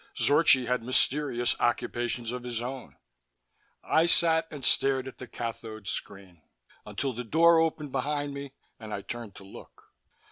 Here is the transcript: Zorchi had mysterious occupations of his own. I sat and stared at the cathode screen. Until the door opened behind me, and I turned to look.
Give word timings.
Zorchi 0.19 0.65
had 0.65 0.81
mysterious 0.81 1.55
occupations 1.59 2.31
of 2.31 2.41
his 2.41 2.59
own. 2.59 2.95
I 3.83 4.07
sat 4.07 4.47
and 4.49 4.65
stared 4.65 5.07
at 5.07 5.19
the 5.19 5.27
cathode 5.27 5.87
screen. 5.87 6.41
Until 6.87 7.13
the 7.13 7.23
door 7.23 7.59
opened 7.59 7.91
behind 7.91 8.33
me, 8.33 8.53
and 8.79 8.95
I 8.95 9.03
turned 9.03 9.35
to 9.35 9.43
look. 9.43 9.91